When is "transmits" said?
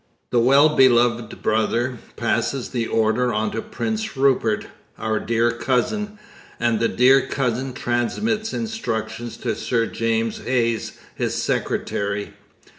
7.73-8.51